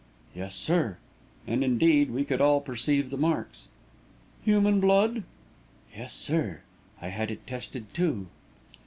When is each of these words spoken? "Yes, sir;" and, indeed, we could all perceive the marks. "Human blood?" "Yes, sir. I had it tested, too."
"Yes, 0.35 0.55
sir;" 0.55 0.97
and, 1.45 1.63
indeed, 1.63 2.09
we 2.09 2.25
could 2.25 2.41
all 2.41 2.59
perceive 2.59 3.11
the 3.11 3.17
marks. 3.17 3.67
"Human 4.43 4.79
blood?" 4.79 5.21
"Yes, 5.95 6.11
sir. 6.15 6.61
I 6.99 7.09
had 7.09 7.29
it 7.29 7.45
tested, 7.45 7.85
too." 7.93 8.25